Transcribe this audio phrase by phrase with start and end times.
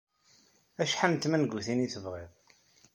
[0.81, 2.31] Acḥal n tmangutin ay tebɣiḍ?